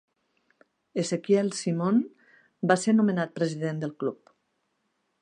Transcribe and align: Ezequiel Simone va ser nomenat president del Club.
Ezequiel 1.03 1.51
Simone 1.59 2.31
va 2.73 2.81
ser 2.87 2.99
nomenat 3.01 3.39
president 3.39 3.85
del 3.85 3.97
Club. 4.05 4.37